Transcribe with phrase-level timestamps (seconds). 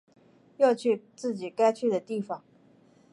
[0.57, 2.43] 要去自己该去的地方